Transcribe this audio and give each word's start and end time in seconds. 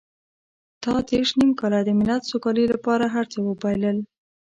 تا 0.83 0.93
دېرش 1.09 1.29
نيم 1.39 1.51
کاله 1.59 1.79
د 1.83 1.89
ملت 1.99 2.21
سوکالۍ 2.31 2.65
لپاره 2.73 3.05
هر 3.15 3.25
څه 3.33 3.37
وبایلل. 3.47 3.97